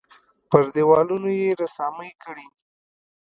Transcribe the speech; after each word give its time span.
پر 0.49 0.63
دېوالونو 0.75 1.29
یې 1.41 1.49
رسامۍ 1.61 2.11
کړي. 2.23 2.47